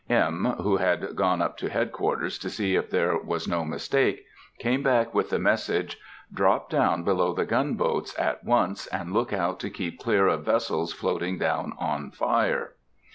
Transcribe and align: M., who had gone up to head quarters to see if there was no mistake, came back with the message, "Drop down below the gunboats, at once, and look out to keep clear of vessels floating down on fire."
M., 0.09 0.55
who 0.63 0.77
had 0.77 1.15
gone 1.15 1.43
up 1.43 1.57
to 1.57 1.69
head 1.69 1.91
quarters 1.91 2.39
to 2.39 2.49
see 2.49 2.73
if 2.75 2.89
there 2.89 3.15
was 3.19 3.47
no 3.47 3.63
mistake, 3.63 4.25
came 4.57 4.81
back 4.81 5.13
with 5.13 5.29
the 5.29 5.37
message, 5.37 5.99
"Drop 6.33 6.71
down 6.71 7.03
below 7.03 7.35
the 7.35 7.45
gunboats, 7.45 8.17
at 8.17 8.43
once, 8.43 8.87
and 8.87 9.13
look 9.13 9.31
out 9.31 9.59
to 9.59 9.69
keep 9.69 9.99
clear 9.99 10.27
of 10.27 10.43
vessels 10.43 10.91
floating 10.91 11.37
down 11.37 11.73
on 11.77 12.09
fire." 12.09 12.73